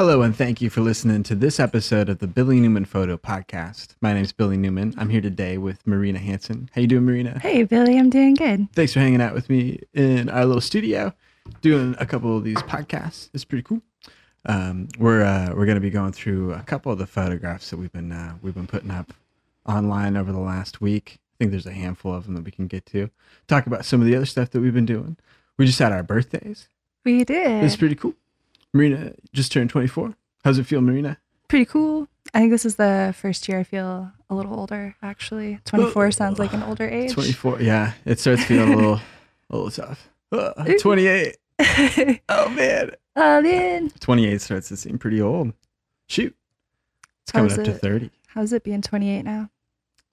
Hello, 0.00 0.22
and 0.22 0.34
thank 0.34 0.62
you 0.62 0.70
for 0.70 0.80
listening 0.80 1.22
to 1.24 1.34
this 1.34 1.60
episode 1.60 2.08
of 2.08 2.20
the 2.20 2.26
Billy 2.26 2.58
Newman 2.58 2.86
Photo 2.86 3.18
Podcast. 3.18 3.96
My 4.00 4.14
name 4.14 4.22
is 4.22 4.32
Billy 4.32 4.56
Newman. 4.56 4.94
I'm 4.96 5.10
here 5.10 5.20
today 5.20 5.58
with 5.58 5.86
Marina 5.86 6.18
Hanson. 6.18 6.70
How 6.74 6.80
you 6.80 6.86
doing, 6.86 7.04
Marina? 7.04 7.38
Hey, 7.38 7.64
Billy, 7.64 7.98
I'm 7.98 8.08
doing 8.08 8.32
good. 8.32 8.72
Thanks 8.72 8.94
for 8.94 9.00
hanging 9.00 9.20
out 9.20 9.34
with 9.34 9.50
me 9.50 9.80
in 9.92 10.30
our 10.30 10.46
little 10.46 10.62
studio, 10.62 11.12
doing 11.60 11.96
a 11.98 12.06
couple 12.06 12.34
of 12.34 12.44
these 12.44 12.56
podcasts. 12.62 13.28
It's 13.34 13.44
pretty 13.44 13.62
cool. 13.62 13.82
Um, 14.46 14.88
we're 14.98 15.22
uh, 15.22 15.52
we're 15.54 15.66
gonna 15.66 15.80
be 15.80 15.90
going 15.90 16.12
through 16.12 16.54
a 16.54 16.62
couple 16.62 16.90
of 16.90 16.96
the 16.96 17.06
photographs 17.06 17.68
that 17.68 17.76
we've 17.76 17.92
been 17.92 18.10
uh, 18.10 18.36
we've 18.40 18.54
been 18.54 18.66
putting 18.66 18.90
up 18.90 19.12
online 19.66 20.16
over 20.16 20.32
the 20.32 20.40
last 20.40 20.80
week. 20.80 21.18
I 21.18 21.36
think 21.36 21.50
there's 21.50 21.66
a 21.66 21.72
handful 21.72 22.14
of 22.14 22.24
them 22.24 22.36
that 22.36 22.44
we 22.46 22.52
can 22.52 22.68
get 22.68 22.86
to. 22.86 23.10
Talk 23.48 23.66
about 23.66 23.84
some 23.84 24.00
of 24.00 24.06
the 24.06 24.16
other 24.16 24.24
stuff 24.24 24.48
that 24.52 24.62
we've 24.62 24.72
been 24.72 24.86
doing. 24.86 25.18
We 25.58 25.66
just 25.66 25.78
had 25.78 25.92
our 25.92 26.02
birthdays. 26.02 26.68
We 27.04 27.22
did. 27.24 27.64
It's 27.64 27.76
pretty 27.76 27.96
cool. 27.96 28.14
Marina 28.72 29.12
just 29.32 29.52
turned 29.52 29.70
24. 29.70 30.14
How's 30.44 30.58
it 30.58 30.64
feel, 30.64 30.80
Marina? 30.80 31.18
pretty 31.48 31.64
cool. 31.64 32.06
I 32.32 32.38
think 32.38 32.52
this 32.52 32.64
is 32.64 32.76
the 32.76 33.12
first 33.18 33.48
year 33.48 33.58
I 33.58 33.64
feel 33.64 34.12
a 34.30 34.34
little 34.36 34.54
older, 34.58 34.94
actually. 35.02 35.58
24 35.64 36.12
sounds 36.12 36.38
like 36.38 36.52
an 36.52 36.62
older 36.62 36.88
age. 36.88 37.12
24. 37.12 37.60
Yeah, 37.60 37.92
it 38.04 38.20
starts 38.20 38.44
feeling 38.44 38.72
a 38.72 38.76
little, 38.76 39.00
a 39.50 39.56
little 39.56 39.70
tough. 39.70 40.08
Uh, 40.32 40.52
28. 40.80 41.36
Oh 42.28 42.48
man. 42.50 42.92
oh, 43.16 43.40
man. 43.42 43.90
28 43.98 44.40
starts 44.40 44.68
to 44.68 44.76
seem 44.76 44.96
pretty 44.96 45.20
old. 45.20 45.52
Shoot. 46.06 46.36
It's 47.22 47.32
coming 47.32 47.50
How's 47.50 47.58
up 47.58 47.64
to 47.64 47.72
30. 47.74 48.10
How's 48.28 48.52
it 48.52 48.62
being 48.62 48.80
28 48.80 49.22
now? 49.24 49.50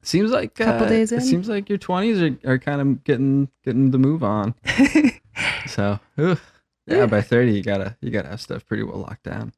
Seems 0.02 0.32
like 0.32 0.60
a 0.60 0.64
Couple 0.66 0.88
uh, 0.88 0.90
days 0.90 1.12
It 1.12 1.18
in? 1.18 1.22
seems 1.22 1.48
like 1.48 1.70
your 1.70 1.78
20s 1.78 2.40
are, 2.44 2.54
are 2.54 2.58
kind 2.58 2.82
of 2.82 3.04
getting 3.04 3.50
getting 3.64 3.92
the 3.92 4.00
move 4.00 4.24
on. 4.24 4.56
So, 5.68 6.00
ugh. 6.18 6.40
Yeah, 6.88 7.06
by 7.06 7.22
30 7.22 7.52
you 7.54 7.64
got 7.64 7.78
to 7.78 7.96
you 8.02 8.10
got 8.12 8.24
to 8.24 8.30
have 8.30 8.42
stuff 8.42 8.66
pretty 8.66 8.84
well 8.84 8.98
locked 9.00 9.24
down. 9.24 9.54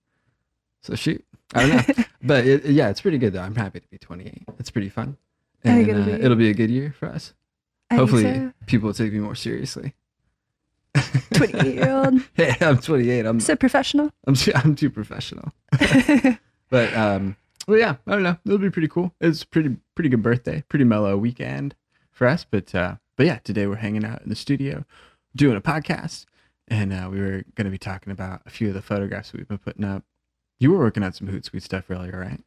So 0.82 0.96
shoot. 0.96 1.24
I 1.54 1.68
don't 1.68 1.98
know. 1.98 2.04
but 2.24 2.46
it, 2.46 2.66
yeah, 2.66 2.90
it's 2.90 3.02
pretty 3.02 3.18
good 3.18 3.34
though. 3.34 3.42
I'm 3.42 3.56
happy 3.56 3.80
to 3.80 3.88
be 3.90 3.98
28. 3.98 4.44
It's 4.60 4.70
pretty 4.72 4.90
fun. 4.90 5.18
And 5.64 5.88
uh, 5.88 5.92
it'll 5.92 6.06
be- 6.06 6.12
it'll 6.12 6.38
be 6.38 6.50
a 6.50 6.54
good 6.54 6.70
year 6.70 6.94
for 6.98 7.08
us. 7.08 7.34
I 7.92 7.96
Hopefully 7.96 8.24
so. 8.24 8.54
people 8.68 8.88
will 8.88 8.94
take 8.94 9.12
me 9.12 9.20
more 9.20 9.36
seriously. 9.36 9.94
28 11.34 11.66
year 11.76 11.90
old. 11.92 12.22
hey, 12.36 12.56
I'm 12.62 12.78
28. 12.78 13.26
I'm 13.26 13.40
So 13.40 13.56
professional. 13.56 14.12
I'm 14.28 14.36
too, 14.36 14.52
I'm 14.56 14.76
too 14.76 14.90
professional. 14.90 15.52
But 16.70 16.94
um, 16.96 17.36
well, 17.68 17.80
yeah, 17.80 17.96
I 18.06 18.12
don't 18.12 18.24
know. 18.24 18.38
It'll 18.46 18.58
be 18.60 18.70
pretty 18.70 18.88
cool. 18.88 19.14
It's 19.20 19.44
pretty 19.44 19.76
pretty 19.96 20.10
good 20.10 20.22
birthday, 20.22 20.64
pretty 20.70 20.86
mellow 20.86 21.18
weekend 21.18 21.74
for 22.12 22.28
us. 22.28 22.46
But 22.50 22.74
uh, 22.76 22.96
but 23.16 23.26
yeah, 23.26 23.40
today 23.44 23.66
we're 23.66 23.76
hanging 23.78 24.06
out 24.06 24.22
in 24.22 24.30
the 24.30 24.36
studio, 24.36 24.86
doing 25.36 25.58
a 25.58 25.62
podcast, 25.62 26.26
and 26.70 26.94
uh, 26.94 27.10
we 27.12 27.20
were 27.20 27.44
going 27.56 27.66
to 27.66 27.72
be 27.72 27.78
talking 27.78 28.12
about 28.12 28.42
a 28.46 28.50
few 28.50 28.68
of 28.70 28.74
the 28.74 28.82
photographs 28.82 29.34
we've 29.34 29.48
been 29.48 29.58
putting 29.58 29.84
up. 29.84 30.04
You 30.60 30.72
were 30.72 30.78
working 30.80 31.04
on 31.04 31.14
some 31.14 31.28
Hootsuite 31.28 31.62
stuff 31.64 31.86
earlier, 31.90 32.20
right? 32.20 32.42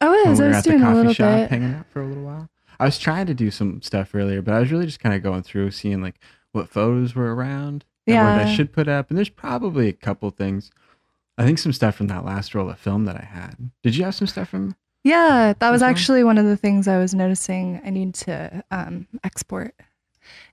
I 0.00 0.08
When 0.08 0.30
was. 0.30 0.38
we 0.40 0.44
I 0.46 0.48
was 0.48 0.56
at 0.58 0.64
the 0.64 0.70
doing 0.70 0.82
a 0.82 0.84
coffee 0.84 0.96
little 0.96 1.12
shop, 1.12 1.36
bit. 1.36 1.50
hanging 1.50 1.74
out 1.74 1.86
for 1.90 2.02
a 2.02 2.06
little 2.06 2.24
while. 2.24 2.48
I 2.80 2.84
was 2.86 2.98
trying 2.98 3.26
to 3.26 3.34
do 3.34 3.50
some 3.50 3.82
stuff 3.82 4.14
earlier, 4.14 4.42
but 4.42 4.54
I 4.54 4.60
was 4.60 4.72
really 4.72 4.86
just 4.86 5.00
kind 5.00 5.14
of 5.14 5.22
going 5.22 5.42
through, 5.42 5.70
seeing 5.70 6.02
like 6.02 6.16
what 6.52 6.68
photos 6.68 7.14
were 7.14 7.34
around, 7.34 7.84
and 8.06 8.16
what 8.16 8.46
I 8.46 8.54
should 8.54 8.72
put 8.72 8.88
up. 8.88 9.08
And 9.10 9.16
there's 9.18 9.28
probably 9.28 9.88
a 9.88 9.92
couple 9.92 10.28
things. 10.30 10.70
I 11.38 11.44
think 11.44 11.58
some 11.58 11.72
stuff 11.72 11.94
from 11.94 12.08
that 12.08 12.24
last 12.24 12.54
roll 12.54 12.68
of 12.70 12.78
film 12.78 13.04
that 13.04 13.16
I 13.16 13.24
had. 13.24 13.70
Did 13.82 13.96
you 13.96 14.04
have 14.04 14.14
some 14.14 14.26
stuff 14.26 14.48
from? 14.48 14.76
Yeah, 15.04 15.52
that 15.58 15.70
was 15.70 15.82
actually 15.82 16.24
one 16.24 16.38
of 16.38 16.44
the 16.46 16.56
things 16.56 16.86
I 16.88 16.98
was 16.98 17.14
noticing 17.14 17.80
I 17.84 17.90
need 17.90 18.14
to 18.14 18.62
um, 18.70 19.06
export 19.24 19.74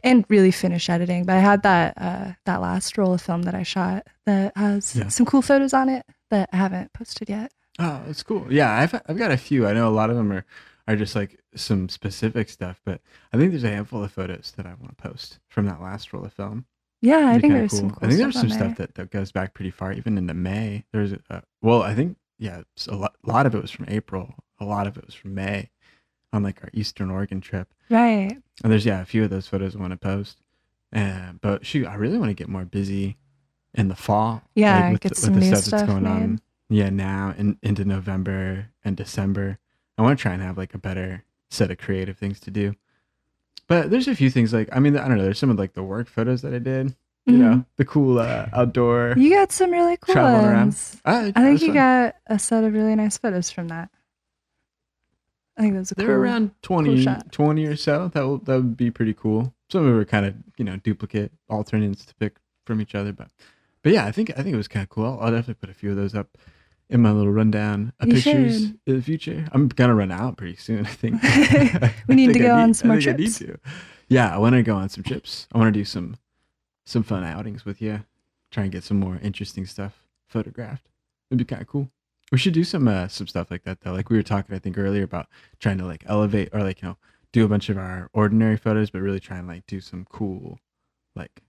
and 0.04 0.26
really 0.30 0.52
finish 0.52 0.90
editing. 0.90 1.26
But 1.26 1.36
I 1.38 1.40
had 1.40 1.64
that 1.64 1.94
uh, 1.98 2.32
that 2.46 2.62
last 2.62 2.98
roll 2.98 3.14
of 3.14 3.22
film 3.22 3.44
that 3.44 3.56
I 3.56 3.64
shot 3.64 4.08
that 4.26 4.56
has 4.56 4.96
Yeah. 4.96 5.08
some 5.10 5.26
cool 5.26 5.42
photos 5.42 5.74
on 5.74 5.90
it 5.90 6.06
that 6.30 6.50
I 6.54 6.58
haven't 6.58 6.94
posted 6.94 7.30
yet. 7.30 7.52
Oh, 7.80 8.02
it's 8.08 8.24
cool. 8.24 8.46
Yeah, 8.52 8.72
I've 8.72 8.94
I've 9.08 9.18
got 9.18 9.32
a 9.32 9.38
few. 9.38 9.68
I 9.68 9.74
know 9.74 9.88
a 9.88 9.92
lot 9.92 10.10
of 10.10 10.16
them 10.16 10.32
are 10.32 10.46
are 10.88 10.96
just 10.96 11.16
like 11.16 11.40
some 11.56 11.88
specific 11.88 12.50
stuff, 12.50 12.82
but 12.84 13.00
I 13.32 13.38
think 13.38 13.52
there's 13.52 13.64
a 13.64 13.70
handful 13.70 14.04
of 14.04 14.12
photos 14.12 14.54
that 14.58 14.66
I 14.66 14.74
want 14.74 14.98
to 14.98 15.02
post 15.10 15.40
from 15.48 15.66
that 15.68 15.82
last 15.82 16.12
roll 16.14 16.26
of 16.26 16.34
film. 16.34 16.66
Yeah, 17.02 17.20
I 17.28 17.32
It'd 17.32 17.42
think 17.42 17.54
there's 17.54 17.78
some 17.78 17.92
cool 17.92 18.00
I 18.02 18.08
think 18.08 18.20
stuff 18.20 18.34
there's 18.34 18.36
some 18.42 18.50
there. 18.50 18.58
stuff 18.60 18.78
that, 18.78 18.96
that 18.96 19.12
goes 19.12 19.32
back 19.32 19.54
pretty 19.54 19.72
far, 19.72 19.94
even 19.94 20.18
into 20.18 20.34
May. 20.34 20.84
There's 20.92 21.14
well, 21.62 21.82
I 21.84 21.96
think 21.96 22.18
yeah, 22.40 22.64
a 22.88 22.96
lot. 22.96 23.16
A 23.26 23.30
lot 23.30 23.46
of 23.46 23.56
it 23.56 23.62
was 23.62 23.72
from 23.72 23.86
April. 23.88 24.34
A 24.60 24.66
lot 24.66 24.88
of 24.88 24.98
it 24.98 25.06
was 25.06 25.16
from 25.16 25.34
May, 25.36 25.70
on 26.32 26.44
like 26.44 26.64
our 26.64 26.70
Eastern 26.74 27.10
Oregon 27.10 27.42
trip. 27.42 27.74
Right. 27.90 28.38
And 28.64 28.72
there's 28.72 28.86
yeah, 28.86 29.02
a 29.02 29.06
few 29.06 29.24
of 29.24 29.30
those 29.30 29.48
photos 29.48 29.76
I 29.76 29.80
want 29.80 29.92
to 29.92 29.98
post. 29.98 30.42
Uh, 30.94 31.34
but 31.42 31.66
shoot, 31.66 31.88
I 31.88 31.96
really 31.96 32.18
want 32.18 32.30
to 32.30 32.36
get 32.36 32.50
more 32.50 32.66
busy 32.66 33.18
in 33.74 33.88
the 33.88 33.96
fall. 33.96 34.42
Yeah, 34.56 34.92
with 34.92 35.02
get 35.02 35.10
the, 35.10 35.22
some 35.22 35.34
with 35.34 35.44
the 35.44 35.50
new 35.50 35.56
stuff 35.56 35.72
that's 35.72 35.84
stuff 35.84 35.88
going 35.88 36.08
on. 36.08 36.42
Yeah, 36.70 36.90
now 36.90 37.34
and 37.38 37.58
into 37.62 37.86
November 37.86 38.70
and 38.84 38.96
December. 38.96 39.60
I 39.98 40.02
want 40.02 40.18
to 40.18 40.22
try 40.22 40.34
and 40.34 40.42
have 40.42 40.58
like 40.58 40.74
a 40.74 40.80
better 40.80 41.24
set 41.50 41.72
of 41.72 41.78
creative 41.78 42.18
things 42.18 42.40
to 42.42 42.52
do. 42.52 42.76
But 43.68 43.92
there's 43.92 44.08
a 44.08 44.16
few 44.16 44.30
things 44.30 44.54
like 44.54 44.70
I 44.72 44.80
mean 44.80 44.98
I 44.98 45.08
don't 45.08 45.18
know. 45.18 45.24
There's 45.24 45.40
some 45.40 45.50
of 45.50 45.60
like 45.60 45.74
the 45.74 45.84
work 45.84 46.08
photos 46.08 46.42
that 46.42 46.54
I 46.54 46.60
did. 46.60 46.96
You 47.26 47.38
know, 47.38 47.66
the 47.76 47.86
cool 47.86 48.18
uh, 48.18 48.48
outdoor. 48.54 49.14
You 49.16 49.30
got 49.30 49.52
some 49.52 49.70
really 49.70 49.98
cool 49.98 50.16
ones. 50.16 51.00
Ah, 51.06 51.32
I 51.36 51.44
think 51.44 51.62
you 51.62 51.68
fun. 51.68 51.76
got 51.76 52.16
a 52.26 52.40
set 52.40 52.64
of 52.64 52.74
really 52.74 52.96
nice 52.96 53.20
photos 53.20 53.52
from 53.52 53.68
that. 53.68 53.92
I 55.60 55.64
think 55.64 55.76
those 55.76 55.92
are 55.92 55.96
They're 55.96 56.08
cool. 56.08 56.16
around 56.16 56.52
20, 56.62 57.04
shot. 57.04 57.32
20 57.32 57.66
or 57.66 57.76
so. 57.76 58.08
That 58.14 58.22
will 58.22 58.38
that 58.40 58.56
would 58.56 58.78
be 58.78 58.90
pretty 58.92 59.14
cool. 59.14 59.54
Some 59.70 59.82
of 59.82 59.88
them 59.88 60.00
are 60.00 60.06
kind 60.06 60.26
of 60.26 60.34
you 60.58 60.64
know 60.66 60.78
duplicate 60.78 61.32
alternates 61.50 62.06
to 62.06 62.16
pick 62.16 62.38
from 62.66 62.80
each 62.82 62.96
other, 62.96 63.12
but 63.12 63.28
but 63.84 63.92
yeah, 63.94 64.06
I 64.06 64.12
think 64.12 64.32
I 64.32 64.42
think 64.42 64.54
it 64.54 64.58
was 64.58 64.68
kind 64.70 64.84
of 64.84 64.90
cool. 64.90 65.06
I'll, 65.06 65.20
I'll 65.20 65.32
definitely 65.32 65.56
put 65.56 65.70
a 65.70 65.74
few 65.74 65.92
of 65.92 65.98
those 65.98 66.16
up 66.16 66.38
in 66.90 67.02
my 67.02 67.12
little 67.12 67.32
rundown 67.32 67.94
of 68.00 68.08
You 68.08 68.16
pictures 68.16 68.62
should. 68.62 68.80
in 68.88 68.96
the 68.96 69.02
future. 69.02 69.46
I'm 69.52 69.68
gonna 69.68 69.94
run 69.96 70.12
out 70.12 70.38
pretty 70.38 70.56
soon. 70.56 70.86
I 70.86 70.90
think 70.90 71.22
We 72.08 72.16
need 72.16 72.28
to 72.28 72.34
think 72.34 72.46
I 72.46 72.48
go 72.48 72.56
on 72.56 72.74
some 72.74 72.88
more 72.88 72.98
need 72.98 73.04
trips. 73.04 73.40
to. 73.40 73.60
Yeah, 74.08 74.34
I 74.34 74.38
want 74.40 74.56
to 74.56 74.64
go 74.64 74.76
on 74.76 74.90
some 74.90 75.04
trips. 75.04 75.48
I 75.54 75.58
want 75.60 75.74
to 75.74 75.80
do 75.80 75.84
some 75.86 76.16
some 76.86 77.04
fun 77.04 77.24
outings 77.24 77.66
with 77.66 77.82
you. 77.82 78.06
Try 78.50 78.64
and 78.64 78.72
get 78.72 78.84
some 78.86 78.98
more 79.00 79.20
interesting 79.22 79.66
stuff 79.66 80.06
photographed. 80.28 80.88
It'd 81.30 81.38
be 81.38 81.44
kind 81.46 81.62
of 81.62 81.68
cool. 81.68 81.92
We 82.32 82.38
should 82.38 82.54
do 82.54 82.64
some 82.64 82.88
uh, 82.88 83.08
some 83.08 83.28
stuff 83.28 83.50
like 83.50 83.64
that 83.64 83.82
though. 83.82 83.92
Like 83.94 84.10
we 84.10 84.18
were 84.18 84.24
talking, 84.24 84.56
I 84.56 84.60
think 84.60 84.78
earlier 84.78 85.04
about 85.04 85.28
trying 85.60 85.78
to 85.80 85.86
like 85.86 86.04
elevate 86.08 86.50
or 86.54 86.62
like 86.62 86.82
you 86.82 86.90
know 86.90 86.98
do 87.32 87.44
a 87.46 87.48
bunch 87.48 87.70
of 87.70 87.78
our 87.78 88.10
ordinary 88.14 88.58
photos, 88.58 88.90
but 88.90 89.02
really 89.02 89.20
try 89.20 89.38
and 89.38 89.48
like 89.48 89.66
do 89.68 89.80
some 89.80 90.06
cool, 90.10 90.60
like 91.16 91.42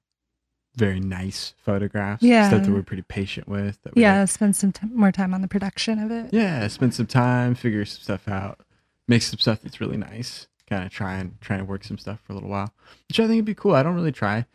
very 0.76 1.00
nice 1.00 1.54
photographs. 1.64 2.22
Yeah, 2.22 2.48
stuff 2.48 2.64
that 2.64 2.72
we're 2.72 2.82
pretty 2.82 3.02
patient 3.02 3.48
with. 3.48 3.82
That 3.82 3.94
we, 3.94 4.02
Yeah, 4.02 4.20
like, 4.20 4.28
spend 4.30 4.56
some 4.56 4.72
t- 4.72 4.86
more 4.86 5.12
time 5.12 5.34
on 5.34 5.42
the 5.42 5.48
production 5.48 5.98
of 5.98 6.10
it. 6.10 6.32
yeah, 6.32 6.66
spend 6.68 6.94
some 6.94 7.06
time, 7.06 7.54
figure 7.54 7.84
some 7.84 8.02
stuff 8.02 8.26
out, 8.28 8.60
make 9.08 9.22
some 9.22 9.38
stuff 9.38 9.60
that's 9.62 9.80
really 9.80 9.96
nice. 9.98 10.46
Kind 10.68 10.84
of 10.84 10.90
try 10.90 11.14
and 11.16 11.38
try 11.40 11.56
and 11.56 11.66
work 11.66 11.82
some 11.84 11.98
stuff 11.98 12.20
for 12.24 12.32
a 12.32 12.36
little 12.36 12.48
while, 12.50 12.72
which 13.08 13.18
I 13.18 13.26
think 13.26 13.38
would 13.38 13.44
be 13.44 13.54
cool. 13.54 13.74
I 13.74 13.82
don't 13.82 13.96
really 13.96 14.12
try 14.12 14.46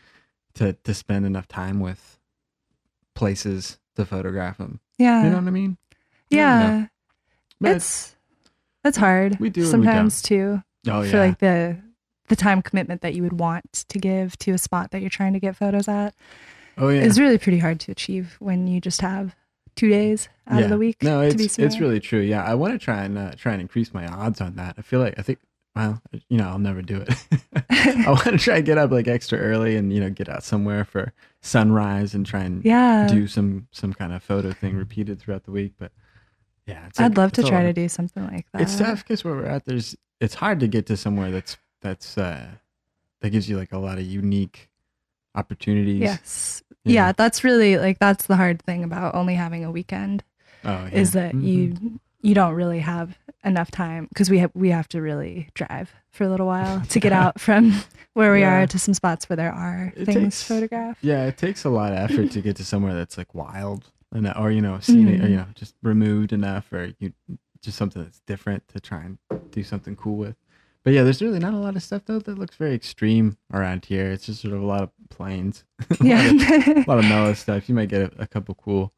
to 0.55 0.73
to 0.73 0.93
spend 0.93 1.25
enough 1.25 1.47
time 1.47 1.79
with 1.81 2.17
places 3.13 3.77
to 3.95 4.05
photograph 4.05 4.57
them. 4.57 4.79
Yeah. 4.97 5.23
You 5.23 5.29
know 5.29 5.37
what 5.37 5.47
I 5.47 5.51
mean? 5.51 5.77
I 6.39 6.89
yeah. 7.61 7.75
It's 7.75 8.15
it's 8.83 8.97
hard 8.97 9.39
we 9.39 9.49
do 9.49 9.61
and 9.61 9.67
we 9.67 9.71
sometimes 9.71 10.21
too 10.21 10.61
oh 10.87 11.01
yeah. 11.01 11.11
for 11.11 11.17
like 11.17 11.39
the 11.39 11.77
the 12.27 12.35
time 12.35 12.61
commitment 12.61 13.01
that 13.01 13.13
you 13.13 13.23
would 13.23 13.39
want 13.39 13.85
to 13.89 13.99
give 13.99 14.37
to 14.39 14.51
a 14.51 14.57
spot 14.57 14.91
that 14.91 15.01
you're 15.01 15.09
trying 15.09 15.33
to 15.33 15.39
get 15.39 15.55
photos 15.55 15.87
at 15.87 16.13
oh 16.77 16.89
yeah. 16.89 17.01
is 17.01 17.19
really 17.19 17.37
pretty 17.37 17.59
hard 17.59 17.79
to 17.79 17.91
achieve 17.91 18.35
when 18.39 18.67
you 18.67 18.79
just 18.79 19.01
have 19.01 19.35
two 19.75 19.89
days 19.89 20.29
out 20.47 20.59
yeah. 20.59 20.65
of 20.65 20.69
the 20.69 20.77
week 20.77 21.01
No, 21.01 21.21
to 21.21 21.43
it's 21.43 21.59
it's 21.59 21.79
really 21.79 21.99
true. 21.99 22.21
Yeah, 22.21 22.43
I 22.43 22.55
want 22.55 22.73
to 22.73 22.79
try 22.79 23.03
and 23.03 23.17
uh, 23.17 23.31
try 23.35 23.53
and 23.53 23.61
increase 23.61 23.93
my 23.93 24.07
odds 24.07 24.41
on 24.41 24.55
that. 24.55 24.75
I 24.77 24.81
feel 24.81 24.99
like 24.99 25.15
I 25.17 25.21
think 25.21 25.39
well, 25.75 26.01
you 26.29 26.37
know, 26.37 26.47
I'll 26.47 26.59
never 26.59 26.81
do 26.81 27.01
it. 27.01 27.13
I 27.69 28.05
want 28.07 28.23
to 28.23 28.37
try 28.37 28.57
and 28.57 28.65
get 28.65 28.77
up 28.77 28.91
like 28.91 29.09
extra 29.09 29.37
early 29.37 29.75
and 29.75 29.91
you 29.91 29.99
know 29.99 30.09
get 30.09 30.29
out 30.29 30.43
somewhere 30.43 30.85
for 30.85 31.13
sunrise 31.41 32.15
and 32.15 32.25
try 32.25 32.41
and 32.41 32.63
yeah 32.63 33.07
do 33.07 33.27
some 33.27 33.67
some 33.71 33.93
kind 33.93 34.13
of 34.13 34.23
photo 34.23 34.51
thing 34.51 34.75
repeated 34.75 35.19
throughout 35.19 35.43
the 35.43 35.51
week. 35.51 35.73
But 35.77 35.91
yeah, 36.67 36.87
i'd 36.97 37.09
like- 37.11 37.17
love 37.17 37.31
to 37.33 37.43
try 37.43 37.63
to 37.63 37.73
do 37.73 37.87
something 37.87 38.25
like 38.27 38.45
that 38.51 38.61
It's 38.61 38.77
tough 38.77 39.03
because 39.03 39.23
where 39.23 39.35
we're 39.35 39.45
at, 39.45 39.65
there's 39.65 39.95
it's 40.19 40.35
hard 40.35 40.59
to 40.61 40.67
get 40.67 40.85
to 40.87 40.97
somewhere 40.97 41.31
that's 41.31 41.57
that's 41.81 42.17
uh 42.17 42.47
that 43.21 43.29
gives 43.29 43.49
you 43.49 43.57
like 43.57 43.71
a 43.73 43.77
lot 43.77 43.97
of 43.97 44.03
unique 44.05 44.69
opportunities. 45.35 45.99
yes 45.99 46.63
yeah 46.83 47.07
know. 47.07 47.13
that's 47.17 47.43
really 47.43 47.77
like 47.77 47.99
that's 47.99 48.25
the 48.27 48.35
hard 48.35 48.61
thing 48.61 48.83
about 48.83 49.15
only 49.15 49.35
having 49.35 49.63
a 49.63 49.71
weekend 49.71 50.23
Oh, 50.63 50.69
yeah. 50.91 50.99
is 50.99 51.11
that 51.11 51.33
Mhm. 51.33 51.43
you 51.43 51.99
you 52.21 52.33
don't 52.33 52.53
really 52.55 52.79
have 52.79 53.17
enough 53.43 53.69
time 53.69 54.05
because 54.09 54.31
we 54.31 54.39
have 54.39 54.49
we 54.55 54.69
have 54.71 54.87
to 54.89 55.01
really 55.01 55.49
drive 55.53 55.93
for 56.09 56.23
a 56.23 56.29
little 56.29 56.47
while 56.47 56.81
to 56.87 56.99
get 56.99 57.11
out 57.21 57.39
from 57.39 57.73
where 58.13 58.31
we 58.33 58.39
Yeah. 58.39 58.61
are 58.63 58.67
to 58.67 58.79
some 58.79 58.93
spots 58.95 59.29
where 59.29 59.37
there 59.37 59.51
are 59.51 59.93
It 59.95 60.05
things 60.05 60.15
takes- 60.15 60.43
photographed. 60.43 61.03
Yeah, 61.03 61.25
it 61.27 61.37
takes 61.37 61.65
a 61.65 61.69
lot 61.69 61.91
of 61.91 61.99
effort 61.99 62.31
to 62.31 62.41
get 62.41 62.55
to 62.55 62.65
somewhere 62.65 62.95
that's 62.95 63.15
like 63.17 63.35
wild 63.35 63.91
and 64.15 64.33
or 64.37 64.49
you 64.51 64.61
know 64.61 64.79
scenic 64.79 65.19
or 65.21 65.25
Mhm. 65.25 65.29
you 65.29 65.35
know 65.37 65.47
just 65.55 65.75
removed 65.83 66.33
enough 66.33 66.71
or 66.73 66.93
you 66.99 67.13
just 67.61 67.77
something 67.77 68.03
that's 68.03 68.19
different 68.21 68.67
to 68.69 68.79
try 68.79 69.01
and 69.03 69.17
do 69.51 69.63
something 69.63 69.95
cool 69.95 70.15
with. 70.17 70.35
But 70.83 70.93
yeah, 70.93 71.01
there's 71.03 71.21
really 71.21 71.39
not 71.39 71.53
a 71.55 71.57
lot 71.57 71.75
of 71.75 71.81
stuff 71.83 72.03
though 72.05 72.19
that 72.19 72.37
looks 72.37 72.55
very 72.55 72.73
extreme 72.75 73.37
around 73.51 73.85
here. 73.85 74.11
It's 74.11 74.27
just 74.27 74.41
sort 74.41 74.53
of 74.53 74.61
a 74.61 74.65
lot 74.65 74.83
of 74.83 74.89
plains, 75.09 75.63
a, 75.79 75.93
lot 75.93 75.99
of, 75.99 76.05
Yeah. 76.05 76.83
a 76.83 76.87
lot 76.87 76.99
of 76.99 77.05
mellow 77.05 77.33
stuff. 77.33 77.67
You 77.67 77.75
might 77.75 77.89
get 77.89 78.01
a, 78.13 78.21
a 78.21 78.27
couple 78.27 78.53
cool 78.55 78.93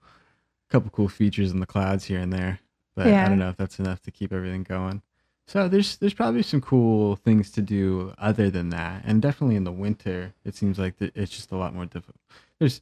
couple 0.69 0.90
cool 0.92 1.08
features 1.08 1.52
in 1.52 1.60
the 1.62 1.66
clouds 1.66 2.06
here 2.06 2.19
and 2.19 2.31
there, 2.34 2.60
but 2.96 3.08
I 3.08 3.30
don't 3.30 3.40
know 3.40 3.50
if 3.50 3.58
that's 3.58 3.80
enough 3.80 4.02
to 4.02 4.12
keep 4.12 4.34
everything 4.34 4.64
going. 4.64 5.02
So 5.48 5.69
there's 5.69 5.96
there's 5.96 6.14
probably 6.14 6.44
some 6.44 6.60
cool 6.60 7.16
things 7.16 7.50
to 7.52 7.62
do 7.62 8.14
other 8.18 8.50
than 8.50 8.69
that, 8.72 9.04
and 9.06 9.22
definitely 9.22 9.56
in 9.56 9.64
the 9.64 9.72
winter, 9.72 10.34
it 10.44 10.56
seems 10.56 10.78
like 10.78 10.96
it's 11.00 11.31
just 11.31 11.54
a 11.54 11.56
lot 11.56 11.74
more 11.74 11.86
difficult. 11.86 12.19
There's 12.60 12.81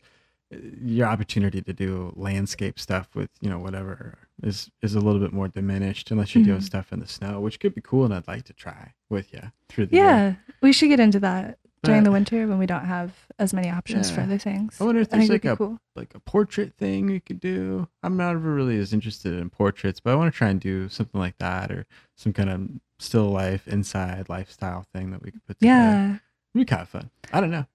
your 0.51 1.07
opportunity 1.07 1.61
to 1.61 1.73
do 1.73 2.13
landscape 2.15 2.79
stuff 2.79 3.09
with 3.15 3.29
you 3.41 3.49
know 3.49 3.57
whatever 3.59 4.17
is 4.43 4.69
is 4.81 4.93
a 4.95 4.99
little 4.99 5.19
bit 5.19 5.33
more 5.33 5.47
diminished 5.47 6.11
unless 6.11 6.35
you're 6.35 6.43
doing 6.43 6.59
Mhm. 6.59 6.63
stuff 6.63 6.93
in 6.93 6.99
the 6.99 7.07
snow, 7.07 7.39
which 7.39 7.59
could 7.59 7.73
be 7.73 7.81
cool, 7.81 8.05
and 8.05 8.13
I'd 8.13 8.27
like 8.27 8.43
to 8.45 8.53
try 8.53 8.93
with 9.09 9.33
you 9.33 9.41
through 9.69 9.87
the 9.87 9.95
year. 9.95 10.05
Yeah, 10.05 10.35
we 10.61 10.71
should 10.71 10.89
get 10.89 10.99
into 10.99 11.19
that 11.21 11.57
during 11.83 12.03
the 12.03 12.11
winter 12.11 12.47
when 12.47 12.57
we 12.57 12.65
don't 12.65 12.85
have 12.85 13.13
as 13.37 13.53
many 13.53 13.69
options 13.69 14.09
for 14.09 14.21
other 14.21 14.37
things. 14.39 14.79
I 14.81 14.85
wonder 14.85 15.01
if 15.01 15.09
there's 15.09 15.29
like 15.29 15.45
a 15.45 15.55
cool. 15.55 15.79
like 15.95 16.13
a 16.15 16.19
portrait 16.19 16.73
thing 16.77 17.05
we 17.07 17.19
could 17.19 17.39
do. 17.39 17.87
I'm 18.03 18.17
not 18.17 18.31
ever 18.31 18.53
really 18.53 18.77
as 18.79 18.91
interested 18.93 19.33
in 19.33 19.49
portraits, 19.49 19.99
but 19.99 20.11
I 20.11 20.15
want 20.15 20.33
to 20.33 20.37
try 20.37 20.49
and 20.49 20.59
do 20.59 20.89
something 20.89 21.19
like 21.19 21.37
that 21.39 21.71
or 21.71 21.85
some 22.15 22.33
kind 22.33 22.49
of 22.49 22.69
still 22.99 23.29
life 23.29 23.67
inside 23.67 24.29
lifestyle 24.29 24.85
thing 24.93 25.11
that 25.11 25.21
we 25.21 25.31
could 25.31 25.45
put 25.45 25.59
together. 25.59 25.79
Yeah, 25.79 26.09
It'd 26.13 26.21
be 26.53 26.65
kind 26.65 26.81
of 26.81 26.89
fun. 26.89 27.09
I 27.33 27.39
don't 27.41 27.51
know. 27.51 27.65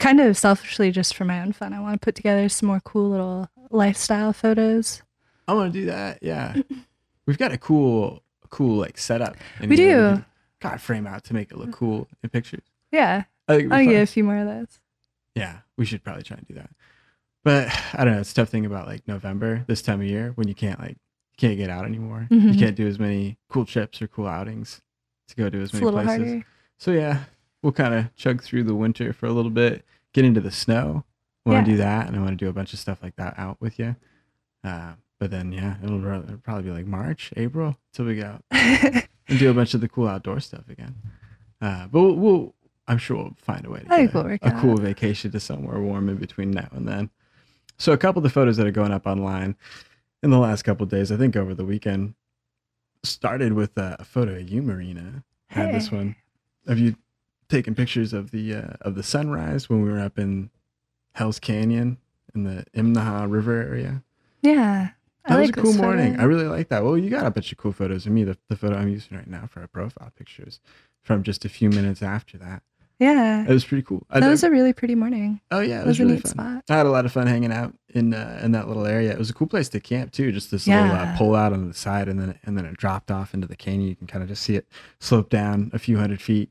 Kind 0.00 0.20
of 0.20 0.36
selfishly, 0.36 0.90
just 0.90 1.14
for 1.14 1.24
my 1.24 1.40
own 1.40 1.52
fun, 1.52 1.72
I 1.72 1.80
want 1.80 1.94
to 2.00 2.04
put 2.04 2.14
together 2.16 2.48
some 2.48 2.66
more 2.66 2.80
cool 2.80 3.10
little 3.10 3.48
lifestyle 3.70 4.32
photos. 4.32 5.02
I 5.46 5.54
want 5.54 5.72
to 5.72 5.78
do 5.80 5.86
that. 5.86 6.18
Yeah. 6.22 6.56
We've 7.26 7.38
got 7.38 7.52
a 7.52 7.58
cool, 7.58 8.22
cool 8.48 8.76
like 8.78 8.98
setup. 8.98 9.36
in 9.60 9.68
We 9.70 9.76
do. 9.76 10.24
Kind 10.60 10.74
of 10.74 10.82
frame 10.82 11.06
out 11.06 11.24
to 11.24 11.34
make 11.34 11.50
it 11.52 11.56
look 11.58 11.70
cool 11.72 12.08
in 12.22 12.28
pictures. 12.30 12.62
Yeah, 12.92 13.24
I 13.48 13.56
think 13.56 13.72
I'll 13.72 13.84
get 13.84 14.02
a 14.02 14.06
few 14.06 14.24
more 14.24 14.36
of 14.36 14.46
those. 14.46 14.80
Yeah, 15.36 15.58
we 15.76 15.84
should 15.86 16.02
probably 16.02 16.22
try 16.24 16.36
and 16.38 16.46
do 16.48 16.54
that. 16.54 16.70
But 17.44 17.68
I 17.94 18.04
don't 18.04 18.14
know. 18.14 18.20
It's 18.20 18.32
a 18.32 18.34
tough 18.34 18.48
thing 18.50 18.66
about 18.66 18.86
like 18.86 19.06
November, 19.08 19.64
this 19.68 19.80
time 19.80 20.00
of 20.00 20.06
year, 20.06 20.32
when 20.34 20.48
you 20.48 20.54
can't 20.54 20.78
like 20.78 20.96
you 20.98 21.36
can't 21.38 21.56
get 21.56 21.70
out 21.70 21.84
anymore. 21.86 22.26
You 22.30 22.38
Mhm. 22.40 22.58
can't 22.58 22.76
do 22.76 22.86
as 22.86 22.98
many 22.98 23.38
cool 23.48 23.64
trips 23.64 24.02
or 24.02 24.08
cool 24.08 24.26
outings 24.26 24.82
to 25.28 25.36
go 25.36 25.48
to 25.48 25.56
as 25.62 25.70
It's 25.70 25.78
a 25.80 25.84
many 25.84 25.90
places. 25.92 26.16
harder. 26.26 26.46
So 26.78 26.90
yeah, 26.90 27.24
we'll 27.62 27.72
kind 27.72 27.94
of 27.94 28.14
chug 28.16 28.42
through 28.42 28.64
the 28.64 28.74
winter 28.74 29.12
for 29.12 29.26
a 29.26 29.32
little 29.32 29.50
bit, 29.50 29.84
get 30.14 30.24
into 30.24 30.40
the 30.40 30.50
snow. 30.50 31.04
I 31.46 31.50
want 31.50 31.64
to 31.66 31.70
Yeah. 31.70 31.76
do 31.76 31.82
that, 31.82 32.06
and 32.06 32.16
I 32.16 32.20
want 32.20 32.30
to 32.38 32.44
do 32.44 32.48
a 32.48 32.52
bunch 32.52 32.72
of 32.72 32.78
stuff 32.78 33.02
like 33.02 33.16
that 33.16 33.34
out 33.38 33.60
with 33.60 33.78
you. 33.78 33.96
Uh, 34.64 34.92
but 35.18 35.30
then 35.30 35.52
yeah, 35.52 35.76
it'll, 35.82 36.04
it'll 36.04 36.38
probably 36.38 36.64
be 36.64 36.70
like 36.70 36.86
March, 36.86 37.32
April 37.36 37.76
till 37.92 38.06
we 38.06 38.16
go 38.16 38.38
and 38.50 39.06
do 39.38 39.50
a 39.50 39.54
bunch 39.54 39.74
of 39.74 39.80
the 39.80 39.88
cool 39.88 40.08
outdoor 40.08 40.40
stuff 40.40 40.68
again. 40.68 40.94
Uh, 41.60 41.86
but 41.88 42.00
we'll, 42.00 42.14
we'll 42.16 42.54
I'm 42.88 42.98
sure 42.98 43.16
we'll 43.18 43.36
find 43.38 43.64
a 43.66 43.70
way 43.70 43.80
to 43.80 43.84
get 44.06 44.14
a, 44.14 44.18
a 44.42 44.50
cool 44.60 44.76
vacation 44.76 45.30
to 45.32 45.40
somewhere 45.40 45.78
warm 45.80 46.08
in 46.08 46.16
between 46.16 46.50
now 46.50 46.68
and 46.72 46.88
then. 46.88 47.10
So 47.78 47.92
a 47.92 47.98
couple 47.98 48.18
of 48.20 48.24
the 48.24 48.30
photos 48.30 48.56
that 48.56 48.66
are 48.66 48.70
going 48.72 48.92
up 48.92 49.06
online 49.06 49.56
in 50.22 50.30
the 50.30 50.38
last 50.38 50.62
couple 50.62 50.84
of 50.84 50.90
days, 50.90 51.10
I 51.12 51.16
think 51.16 51.36
over 51.36 51.54
the 51.54 51.64
weekend, 51.64 52.14
started 53.02 53.52
with 53.54 53.76
uh, 53.78 53.96
a 53.98 54.04
photo 54.04 54.34
of 54.34 54.48
you, 54.48 54.62
Marina. 54.62 55.24
I 55.50 55.54
had 55.54 55.74
this 55.74 55.90
one. 55.90 56.16
Have 56.68 56.78
you 56.78 56.94
taken 57.50 57.74
pictures 57.74 58.12
of 58.12 58.30
the 58.30 58.54
uh, 58.54 58.72
of 58.80 58.94
the 58.94 59.02
sunrise 59.02 59.68
when 59.68 59.82
we 59.82 59.90
were 59.90 60.00
up 60.00 60.18
in 60.18 60.50
Hell's 61.14 61.38
Canyon 61.38 61.98
in 62.34 62.44
the 62.44 62.64
Imnaha 62.74 63.30
River 63.30 63.60
area? 63.60 64.02
Yeah, 64.42 64.90
That 65.26 65.36
I 65.36 65.40
was 65.40 65.48
like 65.50 65.56
a 65.58 65.62
cool 65.62 65.74
morning. 65.74 66.18
I 66.18 66.24
really 66.24 66.46
like 66.46 66.68
that. 66.68 66.82
Well, 66.84 66.96
you 66.96 67.10
got 67.10 67.26
a 67.26 67.30
bunch 67.30 67.52
of 67.52 67.58
cool 67.58 67.72
photos 67.72 68.06
of 68.06 68.12
me. 68.12 68.24
The, 68.24 68.38
the 68.48 68.56
photo 68.56 68.76
I'm 68.76 68.88
using 68.88 69.16
right 69.16 69.26
now 69.28 69.46
for 69.52 69.60
our 69.60 69.66
profile 69.66 70.10
pictures 70.16 70.60
from 71.02 71.22
just 71.22 71.44
a 71.44 71.48
few 71.50 71.68
minutes 71.68 72.02
after 72.02 72.38
that. 72.38 72.62
Yeah, 72.98 73.44
It 73.44 73.48
was 73.48 73.64
pretty 73.64 73.82
cool. 73.82 74.06
I 74.10 74.20
that 74.20 74.26
did- 74.26 74.30
was 74.30 74.44
a 74.44 74.50
really 74.50 74.74
pretty 74.74 74.94
morning. 74.94 75.40
oh 75.50 75.60
yeah, 75.60 75.76
it 75.76 75.78
That 75.78 75.86
was, 75.86 75.98
was 75.98 76.00
a 76.00 76.02
really 76.04 76.14
neat 76.16 76.22
fun. 76.22 76.30
spot. 76.30 76.64
I 76.68 76.76
had 76.76 76.84
a 76.86 76.90
lot 76.90 77.06
of 77.06 77.12
fun 77.12 77.26
hanging 77.26 77.50
out 77.52 77.74
in 77.94 78.12
uh, 78.14 78.40
in 78.42 78.52
that 78.52 78.68
little 78.68 78.86
area. 78.86 79.10
It 79.12 79.18
was 79.18 79.30
a 79.30 79.34
cool 79.34 79.46
place 79.46 79.68
to 79.70 79.80
camp 79.80 80.12
too. 80.12 80.30
Just 80.32 80.50
this 80.50 80.66
little 80.66 80.82
uh, 80.92 81.16
pull 81.16 81.34
out 81.34 81.52
on 81.54 81.66
the 81.66 81.72
side, 81.74 82.08
and 82.08 82.20
then 82.20 82.38
and 82.44 82.58
then 82.58 82.66
it 82.66 82.76
dropped 82.76 83.10
off 83.10 83.32
into 83.34 83.46
the 83.46 83.56
canyon. 83.56 83.88
You 83.88 83.96
can 83.96 84.06
kind 84.06 84.22
of 84.22 84.28
just 84.28 84.42
see 84.42 84.54
it 84.54 84.66
slope 85.00 85.30
down 85.30 85.70
a 85.72 85.78
few 85.78 85.96
hundred 85.96 86.20
feet 86.20 86.50